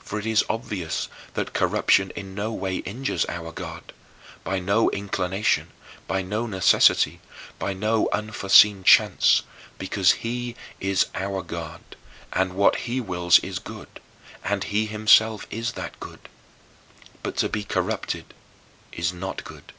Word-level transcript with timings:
For 0.00 0.18
it 0.18 0.26
is 0.26 0.44
obvious 0.48 1.06
that 1.34 1.52
corruption 1.52 2.10
in 2.16 2.34
no 2.34 2.52
way 2.52 2.78
injures 2.78 3.24
our 3.28 3.52
God, 3.52 3.92
by 4.42 4.58
no 4.58 4.90
inclination, 4.90 5.68
by 6.08 6.20
no 6.20 6.46
necessity, 6.48 7.20
by 7.60 7.72
no 7.72 8.08
unforeseen 8.12 8.82
chance 8.82 9.42
because 9.78 10.24
he 10.26 10.56
is 10.80 11.06
our 11.14 11.42
God, 11.44 11.80
and 12.32 12.54
what 12.54 12.74
he 12.90 13.00
wills 13.00 13.38
is 13.38 13.60
good, 13.60 14.00
and 14.42 14.64
he 14.64 14.86
himself 14.86 15.46
is 15.48 15.74
that 15.74 16.00
good. 16.00 16.28
But 17.22 17.36
to 17.36 17.48
be 17.48 17.62
corrupted 17.62 18.34
is 18.90 19.12
not 19.12 19.44
good. 19.44 19.72